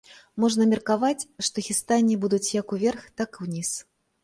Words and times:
Можна 0.43 0.63
меркаваць, 0.71 1.25
што 1.49 1.65
хістанні 1.67 2.19
будуць 2.25 2.51
як 2.57 2.67
уверх, 2.79 3.07
так 3.23 3.41
ўніз. 3.47 3.71